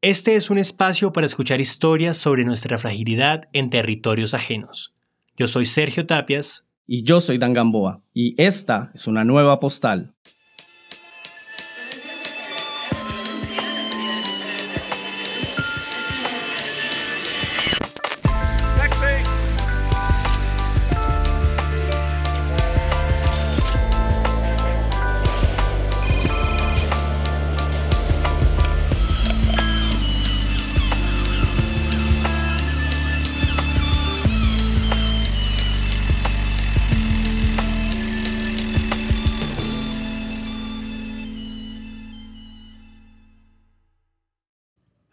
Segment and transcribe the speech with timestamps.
[0.00, 4.94] Este es un espacio para escuchar historias sobre nuestra fragilidad en territorios ajenos.
[5.36, 6.66] Yo soy Sergio Tapias.
[6.86, 8.00] Y yo soy Dan Gamboa.
[8.14, 10.14] Y esta es una nueva postal.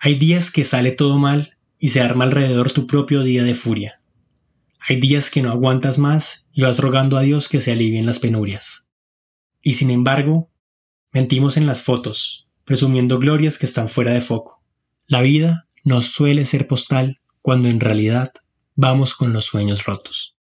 [0.05, 4.04] Hay días que sale todo mal y se arma alrededor tu propio día de furia.
[4.80, 8.20] Hay días que no aguantas más y vas rogando a Dios que se alivien las
[8.20, 8.88] penurias.
[9.63, 10.52] Y sin embargo,
[11.12, 14.62] mentimos en las fotos, presumiendo glorias que están fuera de foco.
[15.08, 18.32] La vida no suele ser postal cuando en realidad
[18.76, 20.35] vamos con los sueños rotos.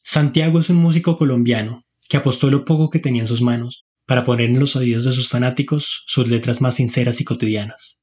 [0.00, 4.24] Santiago es un músico colombiano que apostó lo poco que tenía en sus manos para
[4.24, 7.97] poner en los oídos de sus fanáticos sus letras más sinceras y cotidianas.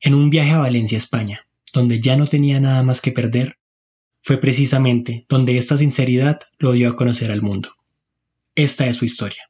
[0.00, 3.58] En un viaje a Valencia, España, donde ya no tenía nada más que perder,
[4.22, 7.70] fue precisamente donde esta sinceridad lo dio a conocer al mundo.
[8.54, 9.42] Esta es su historia.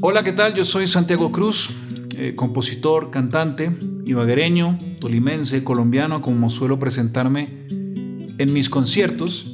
[0.00, 0.54] Hola, ¿qué tal?
[0.54, 1.70] Yo soy Santiago Cruz,
[2.16, 3.72] eh, compositor, cantante,
[4.04, 9.52] ibaguereño, tolimense, colombiano, como suelo presentarme en mis conciertos.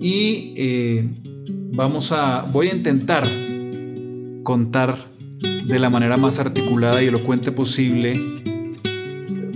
[0.00, 1.08] Y eh,
[1.72, 3.28] vamos a, voy a intentar
[4.42, 5.11] contar
[5.66, 8.20] de la manera más articulada y elocuente posible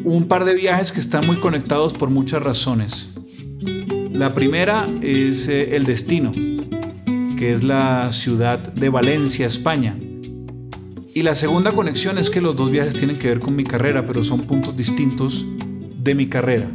[0.05, 3.09] un par de viajes que están muy conectados por muchas razones.
[4.13, 6.31] La primera es eh, el destino,
[7.37, 9.99] que es la ciudad de Valencia, España.
[11.13, 14.07] Y la segunda conexión es que los dos viajes tienen que ver con mi carrera,
[14.07, 15.45] pero son puntos distintos
[15.99, 16.71] de mi carrera.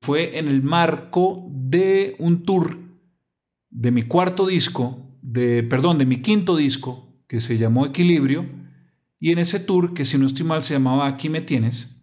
[0.00, 2.78] Fue en el marco de un tour
[3.68, 8.46] de mi cuarto disco de, perdón, de mi quinto disco, que se llamó Equilibrio,
[9.20, 12.02] y en ese tour, que si no estoy mal se llamaba Aquí me tienes,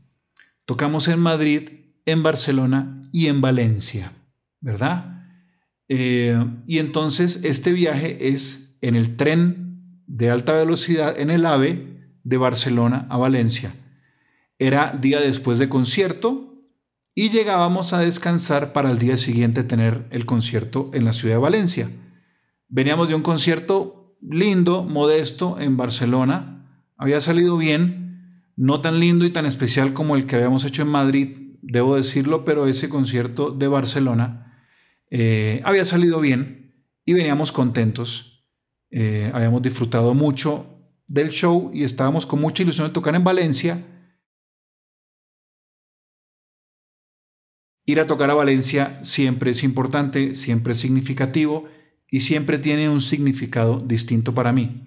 [0.65, 1.69] tocamos en Madrid,
[2.05, 4.13] en Barcelona y en Valencia,
[4.61, 5.25] ¿verdad?
[5.89, 11.97] Eh, y entonces este viaje es en el tren de alta velocidad, en el AVE,
[12.23, 13.73] de Barcelona a Valencia.
[14.59, 16.55] Era día después de concierto
[17.13, 21.41] y llegábamos a descansar para el día siguiente tener el concierto en la ciudad de
[21.41, 21.89] Valencia.
[22.69, 26.83] Veníamos de un concierto lindo, modesto, en Barcelona.
[26.97, 30.89] Había salido bien, no tan lindo y tan especial como el que habíamos hecho en
[30.89, 34.65] Madrid, debo decirlo, pero ese concierto de Barcelona
[35.09, 38.45] eh, había salido bien y veníamos contentos.
[38.89, 43.85] Eh, habíamos disfrutado mucho del show y estábamos con mucha ilusión de tocar en Valencia.
[47.85, 51.69] Ir a tocar a Valencia siempre es importante, siempre es significativo
[52.09, 54.83] y siempre tiene un significado distinto para mí.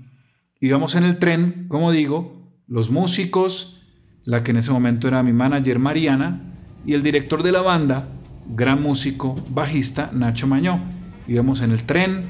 [0.60, 3.88] Íbamos en el tren, como digo, los músicos,
[4.24, 6.54] la que en ese momento era mi manager Mariana,
[6.86, 8.08] y el director de la banda,
[8.48, 10.80] gran músico, bajista, Nacho Mañó.
[11.28, 12.24] Íbamos en el tren,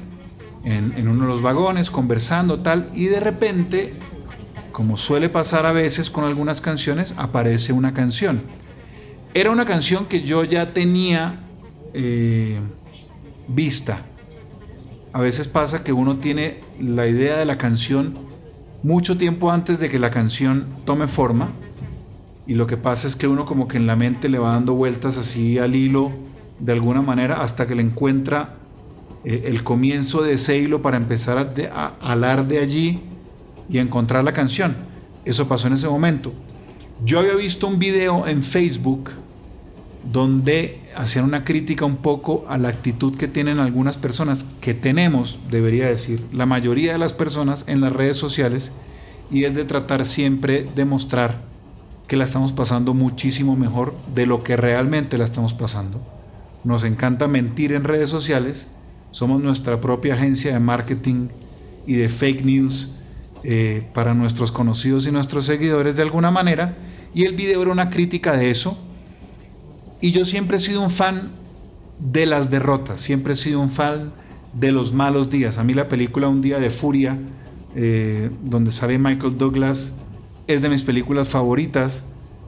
[0.63, 3.93] en, en uno de los vagones, conversando tal, y de repente,
[4.71, 8.41] como suele pasar a veces con algunas canciones, aparece una canción.
[9.33, 11.39] Era una canción que yo ya tenía
[11.93, 12.59] eh,
[13.47, 14.05] vista
[15.13, 18.17] a veces pasa que uno tiene la idea de la canción
[18.83, 21.51] mucho tiempo antes de que la canción tome forma
[22.47, 24.73] y lo que pasa es que uno como que en la mente le va dando
[24.73, 26.11] vueltas así al hilo
[26.59, 28.55] de alguna manera hasta que le encuentra
[29.23, 33.01] eh, el comienzo de ese hilo para empezar a, a alar de allí
[33.69, 34.75] y encontrar la canción.
[35.25, 36.33] Eso pasó en ese momento.
[37.05, 39.11] Yo había visto un video en Facebook
[40.03, 45.39] donde hacían una crítica un poco a la actitud que tienen algunas personas, que tenemos,
[45.49, 48.73] debería decir, la mayoría de las personas en las redes sociales,
[49.29, 51.43] y es de tratar siempre de mostrar
[52.07, 56.01] que la estamos pasando muchísimo mejor de lo que realmente la estamos pasando.
[56.63, 58.73] Nos encanta mentir en redes sociales,
[59.11, 61.29] somos nuestra propia agencia de marketing
[61.87, 62.89] y de fake news
[63.43, 66.75] eh, para nuestros conocidos y nuestros seguidores de alguna manera,
[67.13, 68.77] y el video era una crítica de eso,
[70.01, 71.31] y yo siempre he sido un fan
[71.99, 74.11] de las derrotas, siempre he sido un fan
[74.53, 75.57] de los malos días.
[75.57, 77.17] A mí la película Un día de furia,
[77.75, 79.99] eh, donde sale Michael Douglas,
[80.47, 82.05] es de mis películas favoritas.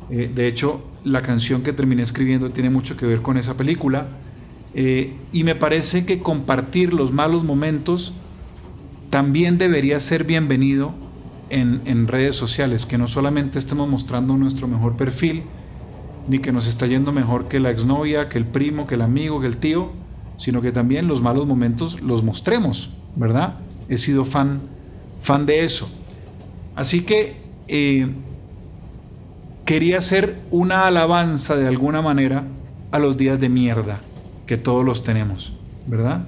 [0.10, 4.08] Eh, de hecho, la canción que terminé escribiendo tiene mucho que ver con esa película.
[4.74, 8.14] Eh, y me parece que compartir los malos momentos
[9.12, 10.96] también debería ser bienvenido
[11.52, 15.44] en, en, redes sociales, que no solamente estemos mostrando nuestro mejor perfil,
[16.28, 19.42] ni que nos está yendo mejor que la exnovia, que el primo, que el amigo,
[19.42, 19.92] que el tío,
[20.38, 23.56] sino que también los malos momentos los mostremos, ¿verdad?
[23.90, 24.62] He sido fan,
[25.20, 25.90] fan de eso.
[26.76, 27.38] Así que
[27.68, 28.08] eh,
[29.66, 32.46] quería hacer una alabanza de alguna manera
[32.92, 34.02] a los días de mierda
[34.46, 35.54] que todos los tenemos,
[35.88, 36.28] ¿verdad?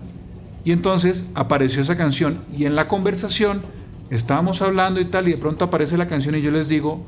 [0.63, 3.61] Y entonces apareció esa canción y en la conversación
[4.09, 7.05] estábamos hablando y tal y de pronto aparece la canción y yo les digo,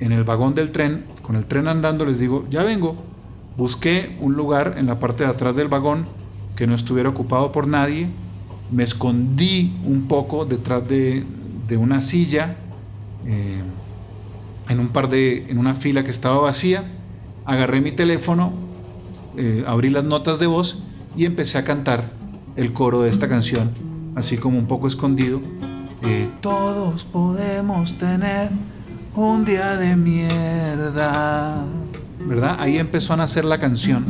[0.00, 2.96] en el vagón del tren, con el tren andando, les digo, ya vengo.
[3.56, 6.06] Busqué un lugar en la parte de atrás del vagón
[6.54, 8.08] que no estuviera ocupado por nadie.
[8.70, 11.24] Me escondí un poco detrás de,
[11.68, 12.56] de una silla,
[13.26, 13.62] eh,
[14.68, 16.84] en, un par de, en una fila que estaba vacía.
[17.44, 18.52] Agarré mi teléfono,
[19.36, 20.82] eh, abrí las notas de voz
[21.16, 22.12] y empecé a cantar
[22.56, 23.72] el coro de esta canción,
[24.14, 25.40] así como un poco escondido.
[26.02, 28.50] Eh, todos podemos tener
[29.14, 31.64] un día de mierda.
[32.20, 32.56] ¿Verdad?
[32.58, 34.04] Ahí empezó a nacer la canción.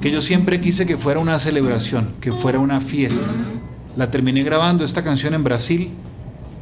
[0.00, 3.26] Que yo siempre quise que fuera una celebración, que fuera una fiesta.
[3.96, 5.90] La terminé grabando esta canción en Brasil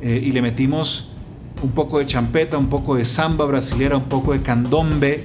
[0.00, 1.12] eh, y le metimos
[1.62, 5.24] un poco de champeta, un poco de samba brasilera, un poco de candombe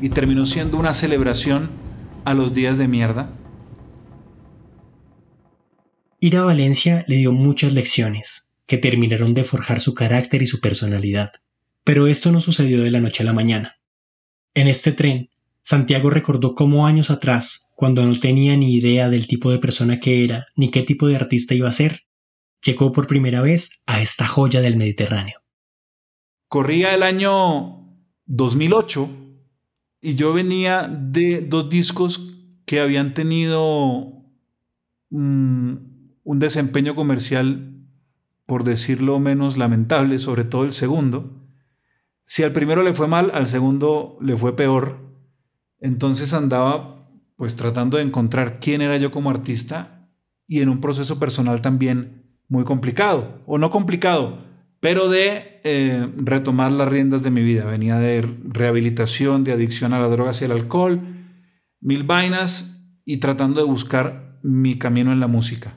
[0.00, 1.70] y terminó siendo una celebración
[2.24, 3.30] a los días de mierda.
[6.20, 10.60] Ir a Valencia le dio muchas lecciones que terminaron de forjar su carácter y su
[10.60, 11.32] personalidad.
[11.84, 13.76] Pero esto no sucedió de la noche a la mañana.
[14.54, 15.30] En este tren,
[15.62, 20.24] Santiago recordó cómo años atrás, cuando no tenía ni idea del tipo de persona que
[20.24, 22.02] era ni qué tipo de artista iba a ser,
[22.64, 25.40] llegó por primera vez a esta joya del Mediterráneo.
[26.48, 29.08] Corría el año 2008
[30.00, 32.34] y yo venía de dos discos
[32.66, 34.22] que habían tenido
[35.10, 35.74] mm,
[36.22, 37.86] un desempeño comercial,
[38.46, 41.43] por decirlo menos lamentable, sobre todo el segundo.
[42.24, 44.98] Si al primero le fue mal, al segundo le fue peor.
[45.80, 50.08] Entonces andaba pues tratando de encontrar quién era yo como artista
[50.46, 54.44] y en un proceso personal también muy complicado, o no complicado,
[54.80, 57.64] pero de eh, retomar las riendas de mi vida.
[57.64, 61.00] Venía de rehabilitación, de adicción a las drogas y al alcohol,
[61.80, 65.74] mil vainas y tratando de buscar mi camino en la música.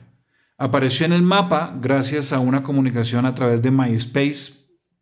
[0.58, 4.57] Apareció en el mapa gracias a una comunicación a través de MySpace,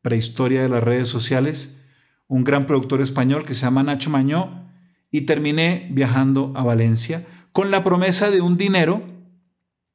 [0.06, 1.82] prehistoria de las redes sociales,
[2.28, 4.70] un gran productor español que se llama Nacho Mañó,
[5.10, 9.02] y terminé viajando a Valencia con la promesa de un dinero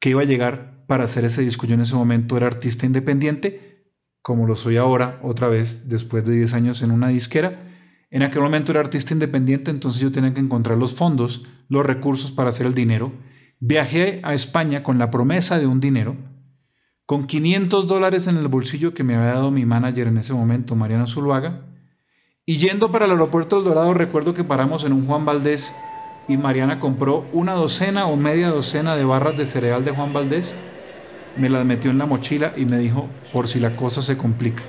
[0.01, 1.65] que iba a llegar para hacer ese disco.
[1.65, 3.85] Yo en ese momento era artista independiente,
[4.21, 7.71] como lo soy ahora, otra vez, después de 10 años en una disquera.
[8.09, 12.33] En aquel momento era artista independiente, entonces yo tenía que encontrar los fondos, los recursos
[12.33, 13.13] para hacer el dinero.
[13.61, 16.17] Viajé a España con la promesa de un dinero
[17.11, 20.77] con 500 dólares en el bolsillo que me había dado mi manager en ese momento,
[20.77, 21.65] Mariano Zuluaga.
[22.45, 25.75] Y yendo para el aeropuerto del Dorado, recuerdo que paramos en un Juan Valdés
[26.29, 30.55] y Mariana compró una docena o media docena de barras de cereal de Juan Valdés,
[31.35, 34.63] me las metió en la mochila y me dijo, por si la cosa se complica.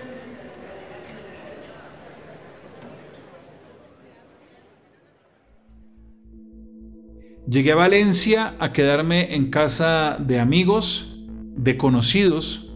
[7.46, 11.11] Llegué a Valencia a quedarme en casa de amigos
[11.56, 12.72] de conocidos,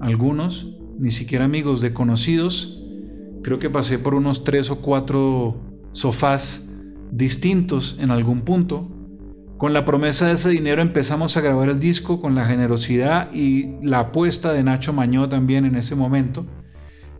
[0.00, 2.82] algunos, ni siquiera amigos, de conocidos.
[3.42, 5.60] Creo que pasé por unos tres o cuatro
[5.92, 6.70] sofás
[7.10, 8.90] distintos en algún punto.
[9.58, 13.76] Con la promesa de ese dinero empezamos a grabar el disco con la generosidad y
[13.82, 16.44] la apuesta de Nacho Mañó también en ese momento.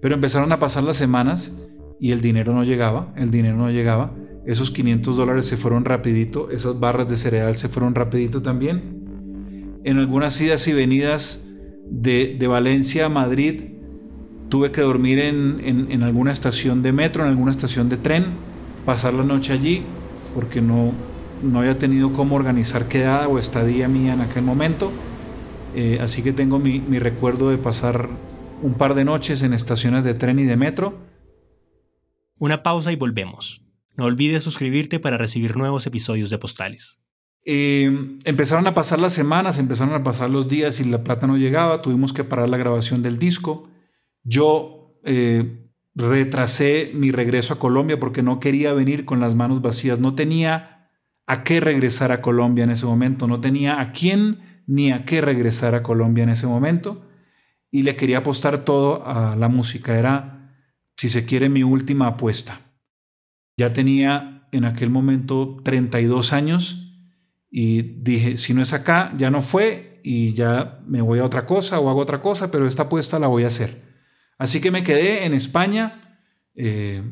[0.01, 1.61] Pero empezaron a pasar las semanas
[2.01, 4.15] y el dinero no llegaba, el dinero no llegaba.
[4.47, 8.94] Esos 500 dólares se fueron rapidito, esas barras de cereal se fueron rapidito también
[9.85, 11.49] en algunas idas y venidas
[11.89, 13.65] de, Valencia a Madrid,
[14.49, 18.25] tuve que dormir en, alguna estación de metro, en alguna estación de tren,
[18.87, 19.83] pasar la noche allí,
[20.35, 20.93] porque no,
[21.43, 24.91] no había tenido cómo organizar quedada o estadía mía en aquel momento.
[25.75, 28.09] Eh, así que tengo mi, mi recuerdo de pasar
[28.63, 30.99] un par de noches en estaciones de tren y de metro.
[32.39, 33.63] Una pausa y volvemos.
[33.97, 37.04] No olvides suscribirte para recibir nuevos episodios de Postales.
[37.47, 41.37] Eh, empezaron a pasar las semanas, empezaron a pasar los días y la plata no
[41.37, 43.69] llegaba, tuvimos que parar la grabación del disco.
[44.23, 49.99] Yo eh, retrasé mi regreso a Colombia porque no quería venir con las manos vacías,
[49.99, 50.89] no tenía
[51.27, 55.21] a qué regresar a Colombia en ese momento, no tenía a quién ni a qué
[55.21, 57.07] regresar a Colombia en ese momento.
[57.71, 60.55] Y le quería apostar todo a la música, era,
[60.97, 62.61] si se quiere, mi última apuesta.
[63.57, 66.84] Ya tenía en aquel momento 32 años
[67.57, 71.47] y dije, si no es acá, ya no fue y ya me voy a otra
[71.47, 73.81] cosa o hago otra cosa, pero esta apuesta la voy a hacer.
[74.39, 76.19] Así que me quedé en España
[76.57, 77.05] eh,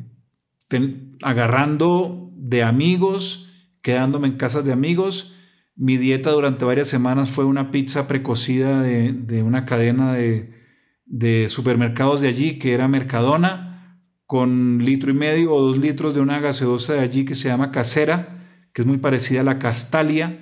[1.22, 5.36] agarrando de amigos, quedándome en casas de amigos.
[5.76, 10.60] Mi dieta durante varias semanas fue una pizza precocida de, una cadena de,
[11.06, 16.20] de, supermercados de allí que era Mercadona, con litro y medio o dos litros de
[16.20, 18.41] una gaseosa de allí que se llama Casera,
[18.72, 20.38] que es muy parecida a la Castalia,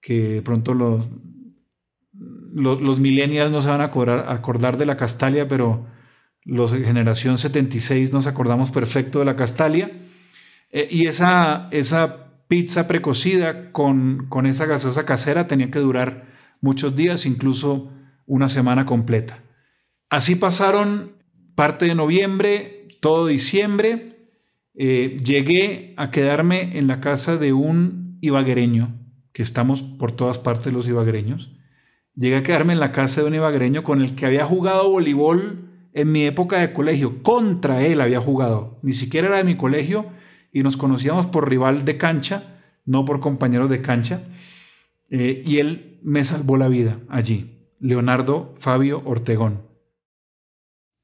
[0.00, 1.08] que pronto los,
[2.52, 5.86] los, millennials no se van a acordar, de la Castalia, pero
[6.44, 9.90] los de generación 76 nos acordamos perfecto de la Castalia.
[10.70, 16.26] Eh, y esa, esa pizza precocida con, con esa gaseosa casera tenía que durar
[16.60, 17.92] muchos días, incluso
[18.26, 19.42] una semana completa.
[20.08, 21.16] Así pasaron
[21.54, 24.15] parte de noviembre, todo diciembre.
[24.78, 28.94] Eh, llegué a quedarme en la casa de un ibaguereño,
[29.32, 31.50] que estamos por todas partes los ibaguereños.
[32.14, 35.88] Llegué a quedarme en la casa de un ibagreño con el que había jugado voleibol
[35.92, 37.22] en mi época de colegio.
[37.22, 38.78] Contra él había jugado.
[38.82, 40.06] Ni siquiera era de mi colegio
[40.52, 42.42] y nos conocíamos por rival de cancha,
[42.84, 44.22] no por compañeros de cancha.
[45.10, 47.70] Eh, y él me salvó la vida allí.
[47.80, 49.66] Leonardo Fabio Ortegón.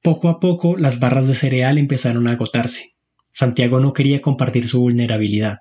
[0.02, 2.92] Poco a poco las barras de cereal empezaron a agotarse.
[3.32, 5.58] Santiago no quería compartir su vulnerabilidad.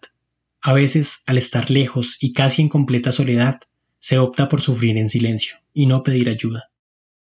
[0.61, 3.61] A veces, al estar lejos y casi en completa soledad,
[3.97, 6.69] se opta por sufrir en silencio y no pedir ayuda.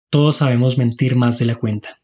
[0.08, 2.00] Todos sabemos mentir más de la cuenta.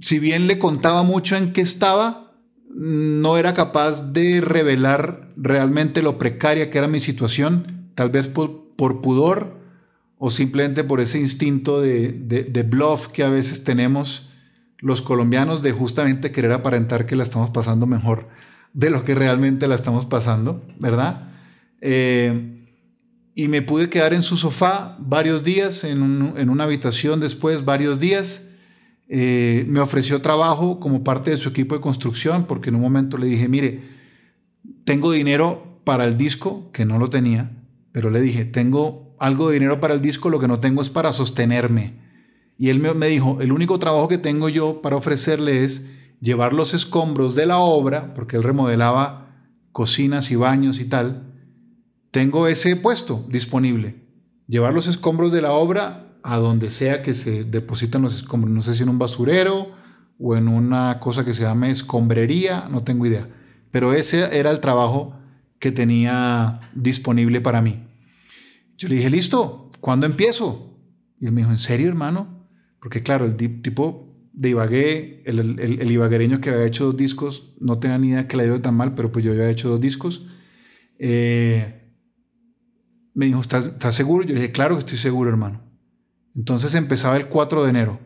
[0.00, 2.32] Si bien le contaba mucho en qué estaba,
[2.74, 8.72] no era capaz de revelar realmente lo precaria que era mi situación, tal vez por,
[8.76, 9.60] pudor
[10.18, 14.31] o simplemente por ese instinto de, de bluff que a veces tenemos
[14.82, 18.28] los colombianos de justamente querer aparentar que la estamos pasando mejor
[18.74, 21.30] de lo que realmente la estamos pasando, ¿verdad?
[21.80, 22.66] Eh,
[23.34, 28.50] y me pude quedar en su sofá varios días, en, una habitación después varios días.
[29.08, 33.18] Eh, me ofreció trabajo como parte de su equipo de construcción porque en un momento
[33.18, 33.82] le dije, mire,
[34.84, 37.50] tengo dinero para el disco, que no lo tenía,
[37.92, 40.90] pero le dije, tengo algo de dinero para el disco, lo que no tengo es
[40.90, 42.02] para sostenerme.
[42.58, 46.74] Y él me, dijo, el único trabajo que tengo yo para ofrecerle es llevar los
[46.74, 49.34] escombros de la obra, porque él remodelaba
[49.72, 51.22] cocinas y baños y tal,
[52.10, 53.96] tengo ese puesto disponible.
[54.46, 58.54] Llevar los escombros de la obra a donde sea que se depositan los escombros.
[58.54, 59.72] No sé si en un basurero
[60.18, 63.28] o en una cosa que se llame escombrería, no tengo idea.
[63.70, 65.16] Pero ese era el trabajo
[65.58, 67.88] que tenía disponible para mí.
[68.76, 70.76] Yo le dije, listo, ¿cuándo empiezo?
[71.20, 72.41] Y él me dijo, ¿en serio, hermano?
[72.82, 77.78] Porque claro, el tipo de Ibagué, el, el, ibaguereño que había hecho dos discos, no
[77.78, 80.26] tenía ni idea que le dio tan mal, pero pues yo había hecho dos discos.
[80.98, 81.94] Eh,
[83.14, 84.24] me dijo, ¿estás, seguro?
[84.24, 85.62] Yo le dije, claro que estoy seguro, hermano.
[86.34, 88.00] Entonces empezaba el 4 de enero.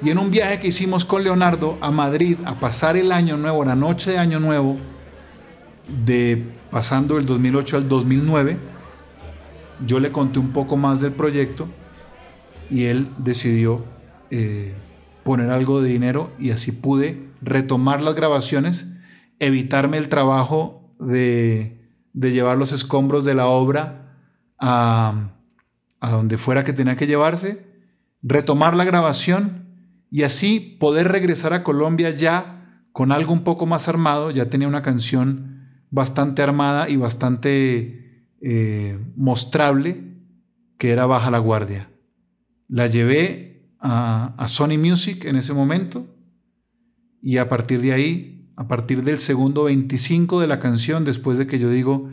[0.00, 3.62] Y en un viaje que hicimos con Leonardo a Madrid a pasar el año nuevo,
[3.62, 4.78] la noche de año nuevo,
[5.88, 8.58] de pasando el 2008 al 2009,
[9.86, 11.68] yo le conté un poco más del proyecto
[12.70, 13.84] y él decidió
[14.30, 14.74] eh,
[15.22, 18.92] poner algo de dinero y así pude retomar las grabaciones,
[19.38, 21.80] evitarme el trabajo de,
[22.14, 24.16] llevar los escombros de la obra
[24.58, 25.30] a,
[26.00, 27.64] a donde fuera que tenía que llevarse,
[28.22, 29.64] retomar la grabación
[30.10, 34.68] y así poder regresar a Colombia ya con algo un poco más armado, ya tenía
[34.68, 35.53] una canción
[35.94, 40.02] bastante armada y bastante eh, mostrable,
[40.76, 41.88] que era Baja la Guardia.
[42.66, 46.12] La llevé a, Sony Music en ese momento
[47.22, 51.46] y a partir de ahí, a partir del segundo 25 de la canción, después de
[51.46, 52.10] que yo digo,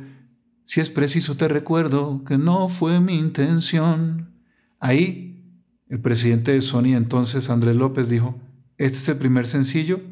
[0.64, 4.36] si es preciso te recuerdo que no fue mi intención,
[4.80, 5.58] ahí
[5.90, 8.40] el presidente de Sony entonces, Andrés López, dijo,
[8.78, 10.11] este es el primer sencillo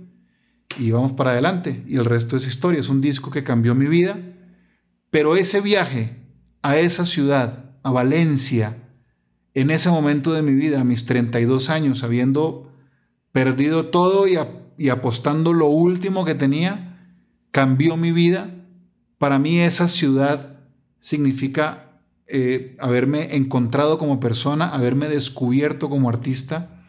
[0.77, 1.83] y vamos para adelante.
[1.88, 4.17] Y el resto es historia, es un disco que cambió mi vida.
[5.09, 6.17] Pero ese viaje
[6.61, 8.77] a esa ciudad, a Valencia,
[9.53, 12.71] en ese momento de mi vida, a mis 32 años, habiendo
[13.31, 16.89] perdido todo y apostando lo último que tenía,
[17.51, 18.49] cambió mi vida.
[19.17, 20.57] Para mí esa ciudad
[20.99, 21.89] significa
[22.27, 26.83] eh, haberme encontrado como persona, haberme descubierto como artista.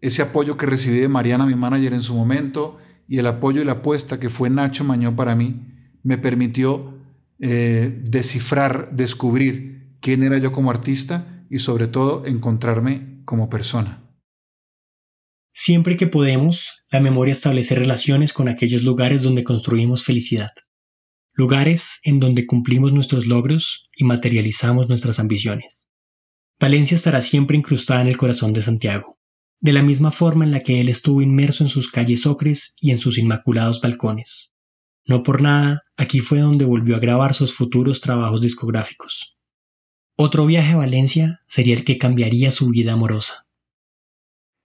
[0.00, 3.64] Ese apoyo que recibí de Mariana, mi manager en su momento, y el apoyo y
[3.64, 5.60] la apuesta que fue Nacho Mañó para mí,
[6.02, 6.98] me permitió
[7.38, 14.02] eh, descifrar, descubrir quién era yo como artista y sobre todo encontrarme como persona.
[15.52, 20.50] Siempre que podemos, la memoria establece relaciones con aquellos lugares donde construimos felicidad,
[21.32, 25.86] lugares en donde cumplimos nuestros logros y materializamos nuestras ambiciones.
[26.58, 29.13] Valencia estará siempre incrustada en el corazón de Santiago,
[29.60, 32.90] de la misma forma en la que él estuvo inmerso en sus calles ocres y
[32.90, 34.52] en sus inmaculados balcones.
[35.06, 39.36] No por nada, aquí fue donde volvió a grabar sus futuros trabajos discográficos.
[40.16, 43.48] Otro viaje a Valencia sería el que cambiaría su vida amorosa.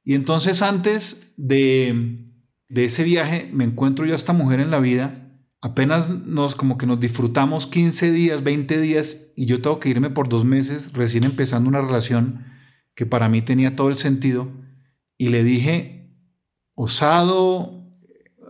[0.04, 2.26] Y entonces antes de,
[2.70, 5.26] ese viaje me encuentro yo a esta mujer en la vida.
[5.62, 10.10] Apenas nos como que nos disfrutamos 15 días, 20 días y yo tengo que irme
[10.10, 12.46] por dos meses recién empezando una relación
[12.96, 14.50] que para mí tenía todo el sentido.
[15.20, 16.16] Y le dije,
[16.76, 17.86] osado,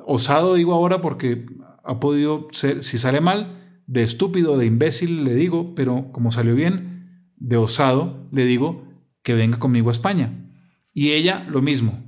[0.05, 1.47] osado digo ahora porque
[1.83, 6.53] ha podido ser, si sale mal, de estúpido, de imbécil le digo, pero como salió
[6.53, 8.87] bien, de osado le digo
[9.23, 10.45] que venga conmigo a España.
[10.93, 12.07] Y ella lo mismo.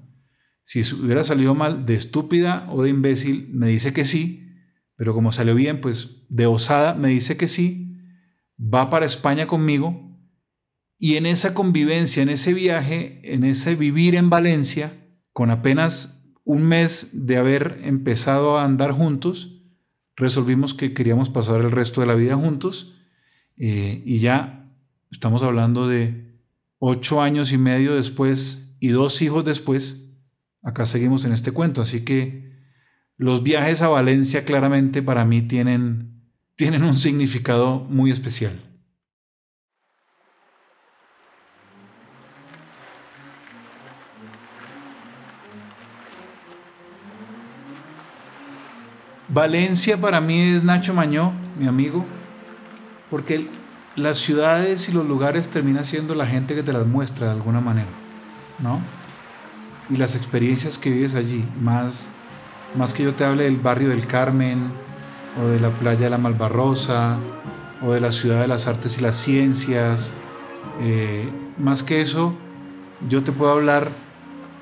[0.63, 4.43] Si hubiera salido mal de estúpida o de imbécil, me dice que sí,
[4.95, 7.97] pero como salió bien, pues de osada me dice que sí,
[8.59, 10.10] va para España conmigo
[11.03, 14.93] y en esa convivencia, en ese viaje, en ese vivir en Valencia,
[15.33, 19.63] con apenas un mes de haber empezado a andar juntos,
[20.15, 22.99] resolvimos que queríamos pasar el resto de la vida juntos
[23.57, 24.71] eh, y ya
[25.09, 26.39] estamos hablando de
[26.77, 30.11] ocho años y medio después y dos hijos después,
[30.61, 31.81] acá seguimos en este cuento.
[31.81, 32.59] Así que
[33.17, 38.53] los viajes a Valencia claramente para mí tienen, tienen un significado muy especial.
[49.33, 52.05] Valencia para mí es Nacho Mañó, mi amigo,
[53.09, 53.47] porque
[53.95, 57.61] las ciudades y los lugares termina siendo la gente que te las muestra de alguna
[57.61, 57.89] manera.
[58.59, 58.81] ¿no?
[59.89, 62.11] Y las experiencias que vives allí, más,
[62.75, 64.71] más que yo te hable del barrio del Carmen,
[65.41, 67.17] o de la playa de la Malvarrosa,
[67.81, 70.13] o de la ciudad de las artes y las ciencias,
[70.81, 72.35] eh, más que eso,
[73.07, 73.91] yo te puedo hablar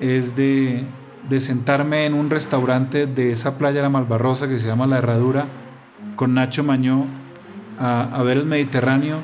[0.00, 0.82] es de,
[1.28, 4.98] de sentarme en un restaurante de esa playa de la Malvarrosa que se llama La
[4.98, 5.46] Herradura,
[6.16, 7.06] con Nacho Mañó,
[7.78, 9.22] a, a ver el Mediterráneo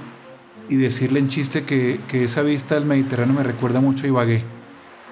[0.68, 4.56] y decirle en chiste que, que, esa vista del Mediterráneo me recuerda mucho a Ibagué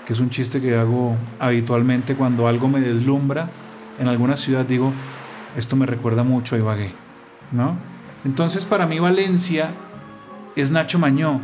[0.04, 3.50] que es un chiste que hago habitualmente cuando algo me deslumbra
[3.98, 4.92] en alguna ciudad, digo,
[5.56, 6.92] esto me recuerda mucho a Ibagué,
[7.52, 7.76] ¿no?
[8.24, 9.70] Entonces para mí Valencia
[10.56, 11.40] es Nacho Mañó,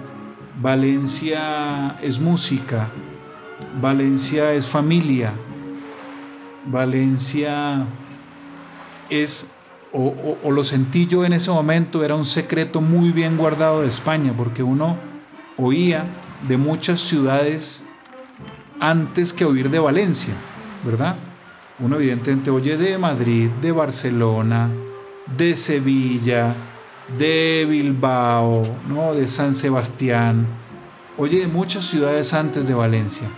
[0.61, 2.91] Valencia es música,
[3.81, 5.33] Valencia es familia,
[6.67, 7.87] Valencia
[9.09, 9.57] es,
[9.93, 14.35] o, lo sentí yo en ese momento, era un secreto muy bien guardado de España,
[14.37, 14.99] porque uno
[15.57, 16.07] oía
[16.49, 17.87] de muchas ciudades
[18.81, 20.35] antes que oír de Valencia,
[20.85, 21.17] ¿verdad?
[21.79, 24.71] Uno evidentemente oye de Madrid, de Barcelona,
[25.37, 26.55] de Sevilla,
[27.19, 29.15] de Bilbao, ¿no?
[29.15, 30.47] de San Sebastián,
[31.17, 33.29] oye de muchas ciudades antes de Valencia.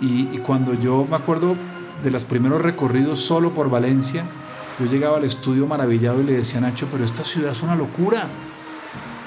[0.00, 1.56] Y, cuando yo me acuerdo
[2.02, 4.24] de los primeros recorridos solo por Valencia,
[4.78, 7.76] yo llegaba al estudio maravillado y le decía a Nacho, pero esta ciudad es una
[7.76, 8.28] locura.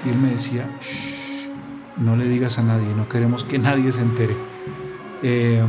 [0.05, 0.69] Y él me decía,
[1.97, 4.37] no le digas a nadie, no queremos que nadie se entere.
[5.23, 5.63] Eh,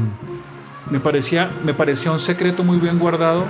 [0.91, 3.45] me, parecía, me parecía un secreto muy bien guardado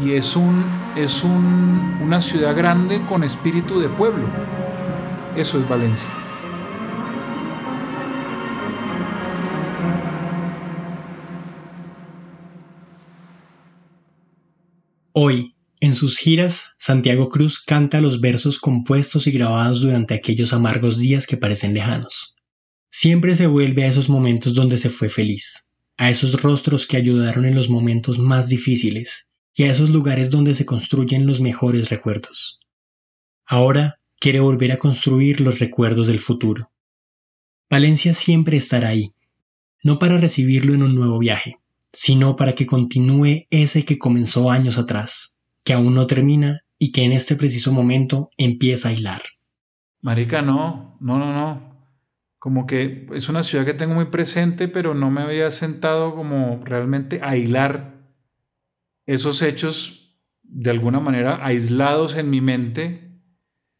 [0.00, 0.64] y, y es, un,
[0.96, 4.26] es un, una ciudad grande con espíritu de pueblo.
[5.36, 6.08] Eso es Valencia.
[16.00, 21.36] Sus giras, Santiago Cruz canta los versos compuestos y grabados durante aquellos amargos días que
[21.36, 22.34] parecen lejanos.
[22.88, 25.66] Siempre se vuelve a esos momentos donde se fue feliz,
[25.98, 30.54] a esos rostros que ayudaron en los momentos más difíciles y a esos lugares donde
[30.54, 32.60] se construyen los mejores recuerdos.
[33.44, 36.70] Ahora quiere volver a construir los recuerdos del futuro.
[37.68, 39.12] Valencia siempre estará ahí,
[39.82, 41.58] no para recibirlo en un nuevo viaje,
[41.92, 45.34] sino para que continúe ese que comenzó años atrás,
[45.64, 49.22] que aún no termina y que en este preciso momento empieza a hilar.
[50.00, 51.70] Marica, no, no, no, no
[52.40, 56.62] como que es una ciudad que tengo muy presente, pero no me había sentado como
[56.64, 58.00] realmente a hilar
[59.04, 63.22] esos hechos de alguna manera aislados en mi mente,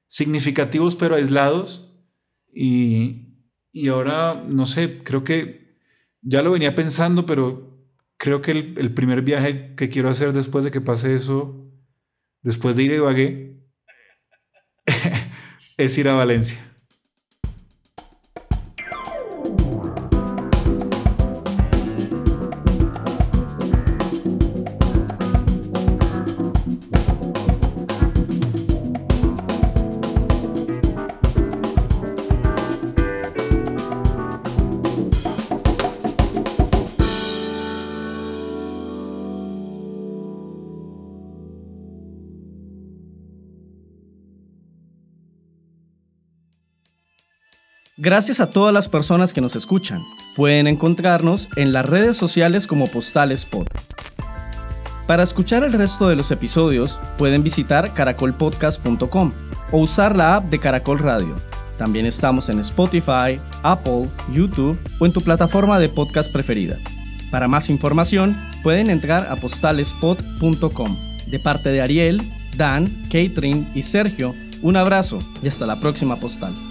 [0.07, 2.05] significativos pero aislados.
[2.53, 5.79] Y, y ahora, no sé, creo que
[6.21, 7.83] ya lo venía pensando, pero
[8.19, 11.70] creo que el, el primer viaje que quiero hacer después de que pase eso,
[12.43, 13.57] después de ir a Ibagué,
[15.77, 16.70] es ir a Valencia.
[48.03, 50.07] Gracias a todas las personas que nos escuchan.
[50.35, 53.67] Pueden encontrarnos en las redes sociales como Postales Pod.
[55.07, 59.33] Para escuchar el resto de los episodios, pueden visitar caracolpodcast.com
[59.71, 61.37] o usar la app de Caracol Radio.
[61.77, 66.79] También estamos en Spotify, Apple, YouTube o en tu plataforma de podcast preferida.
[67.31, 70.97] Para más información, pueden entrar a postalespod.com.
[71.27, 72.23] De parte de Ariel,
[72.57, 76.70] Dan, Catherine y Sergio, un abrazo y hasta la próxima postal.